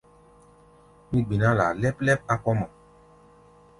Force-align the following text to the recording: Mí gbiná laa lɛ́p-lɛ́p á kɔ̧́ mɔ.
Mí 1.09 1.17
gbiná 1.25 1.47
laa 1.59 1.73
lɛ́p-lɛ́p 1.81 2.21
á 2.33 2.35
kɔ̧́ 2.43 2.55
mɔ. 2.59 2.67